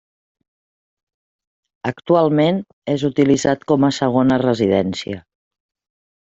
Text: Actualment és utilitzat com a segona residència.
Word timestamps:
Actualment 1.89 2.57
és 2.95 3.05
utilitzat 3.11 3.67
com 3.73 3.87
a 3.89 3.93
segona 3.99 4.41
residència. 4.45 5.23